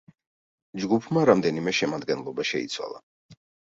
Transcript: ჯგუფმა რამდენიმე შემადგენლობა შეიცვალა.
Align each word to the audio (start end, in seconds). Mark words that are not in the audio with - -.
ჯგუფმა 0.85 1.27
რამდენიმე 1.33 1.77
შემადგენლობა 1.83 2.51
შეიცვალა. 2.57 3.09